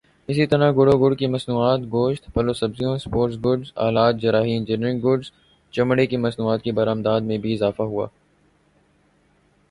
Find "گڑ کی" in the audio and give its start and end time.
1.01-1.27